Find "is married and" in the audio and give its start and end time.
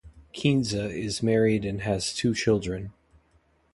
0.89-1.81